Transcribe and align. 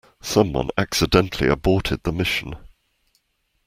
Someone 0.23 0.69
accidentally 0.79 1.47
aborted 1.47 2.01
the 2.01 2.11
mission. 2.11 2.55